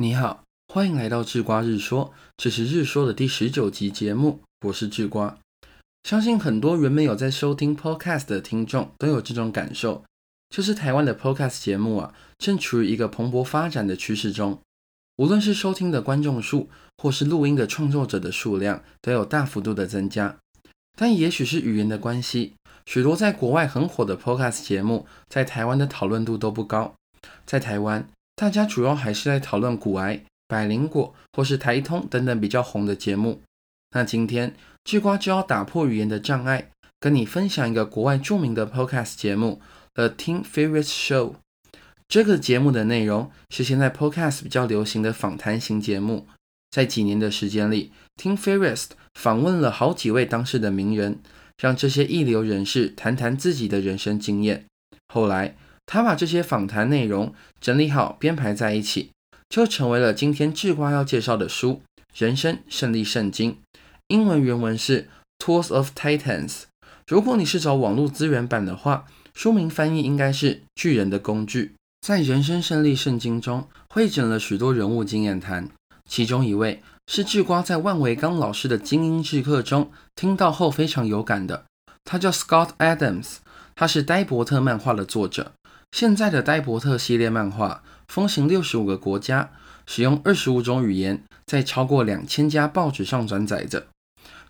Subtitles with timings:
[0.00, 5.36] 你好，欢迎来到智瓜日说，这是日说的第十九集节目，我是智瓜。
[6.04, 10.04] 相信很多原本有在收听 podcast 的听众都有这种感受，
[10.50, 14.60] 就是台湾的 podcast 节目啊，正处于一个蓬勃发展的趋势中，
[15.16, 20.36] 无论是收听的观众数，或是录音的创作者的数量，都有大幅度的增加。
[20.96, 22.54] 但也许是语言的关系，
[22.86, 26.94] 许多在国外很火的 podcast 节目，在台湾的讨论度都不高。
[27.44, 28.08] 在台湾。
[28.38, 33.42] 大家主要还是在讨论古癌、百灵果或是台通等等比较红的节目。
[33.90, 36.70] 那今天智瓜就要打破语言的障碍，
[37.00, 39.60] 跟你分享一个国外著名的 podcast 节目
[39.94, 41.32] 《The Tim Ferriss Show》。
[42.06, 46.28] 这个节目的内容是现在 podcast 比较流行的访谈型节目。
[46.70, 47.90] 在几年的时间里
[48.22, 51.18] ，Tim Ferriss 访问了好几位当时的名人，
[51.60, 54.66] 让这些一流人士谈谈自己的人生经验。
[55.08, 55.56] 后来。
[55.90, 59.10] 他把这些访谈内容整理好编排在一起，
[59.48, 61.80] 就成为了今天智瓜要介绍的书
[62.14, 63.52] 《人生胜利圣经》。
[64.08, 65.08] 英文原文是
[65.42, 66.50] 《Tools of Titans》。
[67.06, 71.64] 如果你是找网络资源版的话，书名翻译应该是《巨人的工具》。
[72.06, 75.70] 在《人生胜利圣经》中，汇整了许多人物经验谈，
[76.06, 81.64] 其中一位是智瓜在万维刚老师的精英制课中听到后非常有感的。
[82.04, 83.36] 他叫 Scott Adams，
[83.74, 85.52] 他是呆伯特漫画的作者。
[85.92, 89.50] 现在的呆伯特系列漫画风行六十五个国家，
[89.86, 93.86] 使用二十五种语言，在超过两千家报纸上转载着。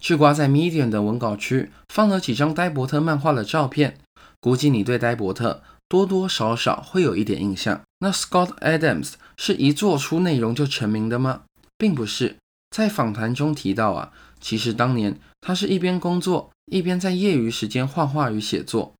[0.00, 3.98] 智瓜在 Medium 的文稿区放了几张呆伯特漫画的照片，
[4.40, 7.80] 估计你对呆伯特多多少少会有一点印象。
[8.00, 11.42] 那 Scott Adams 是一做出内容就成名的吗？
[11.76, 12.36] 并不是，
[12.70, 18.94] 在访谈中提到啊，其实当年他是一边工作，一边在业余时间画画与写作。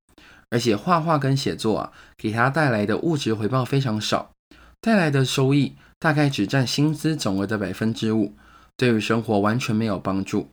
[0.49, 4.31] 而且画画跟写作啊，给他带来的物质回报非常少，
[4.81, 8.35] 带来的收益大概只占薪资总额的百分之五，
[8.75, 10.49] 对于生活完全没有帮助。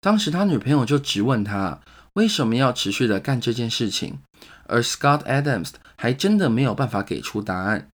[0.00, 1.80] 当时他女朋友就质问他
[2.14, 4.18] 为什么要持续的干这件事情，
[4.66, 7.88] 而 Scott Adams 还真的没有办法给出答案。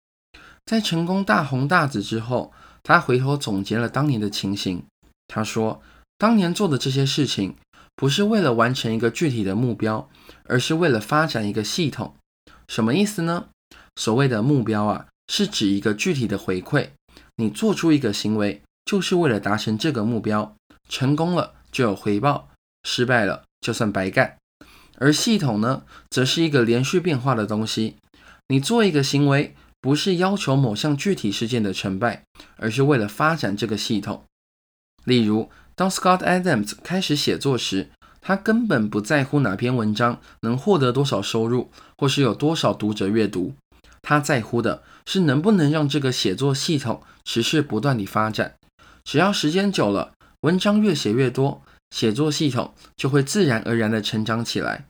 [0.65, 2.53] 在成功大红大紫之后，
[2.83, 4.83] 他回头总结了当年的情形，
[5.27, 5.81] 他说
[6.17, 7.55] ：“当年做的这些事情。”
[7.95, 10.09] 不是为了完成一个具体的目标，
[10.45, 12.15] 而是为了发展一个系统。
[12.67, 13.49] 什么意思呢？
[13.95, 16.89] 所谓的目标啊，是指一个具体的回馈。
[17.35, 20.55] 你做出一个行为，就是为了达成这个目标。
[20.89, 22.49] 成功了就有回报，
[22.83, 24.37] 失败了就算白干。
[24.97, 27.97] 而系统呢，则是一个连续变化的东西。
[28.47, 32.23] 你做一个行为，不是要求某项具体事件的成败，
[32.57, 34.23] 而是为了发展这个系统。
[35.05, 35.49] 例如。
[35.75, 37.89] 当 Scott Adams 开始写作时，
[38.21, 43.53] 他根本不在乎哪篇文章能获得多少收入，或是有多少读者阅读。
[44.01, 48.53] 他在乎的是能不能让这个写作系统持续不断地发展。
[49.03, 54.85] 只要时间久了，文章越写越多，写作系统就会自然而然地成长起来。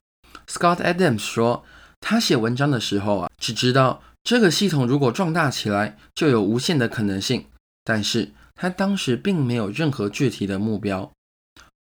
[0.48, 1.64] Scott Adams 说，
[2.02, 7.46] 他写文章的时候啊，只知道这个系统如果壮大起来，就有无限的可能性，
[7.86, 8.34] 但是。
[8.56, 11.12] 他当时并没有任何具体的目标，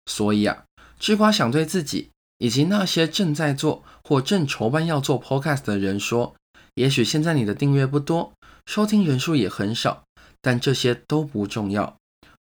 [0.06, 0.65] 所以啊，
[0.99, 6.34] 智瓜想对自己以及那些正在做或正筹办要做 podcast 的人说：，
[6.75, 8.32] 也许现在你的订阅不多，
[8.66, 10.05] 收听人数也很少，
[10.41, 11.97] 但这些都不重要，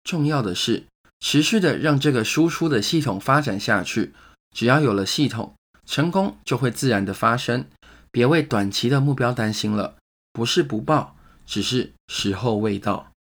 [0.03, 0.85] 重要的是
[1.19, 4.13] 持续的让这个输出的系统发展下去。
[4.55, 7.65] 只要有了系统，成功就会自然的发生。
[8.11, 9.95] 别为短期的目标担心了，
[10.31, 13.12] 不是不报，只是时候未到。